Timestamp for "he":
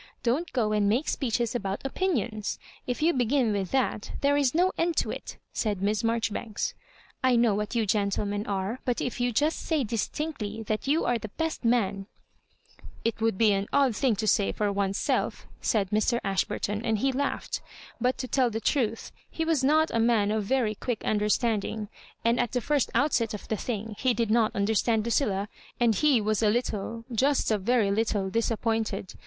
16.97-17.13, 19.29-19.45, 23.99-24.15, 25.93-26.19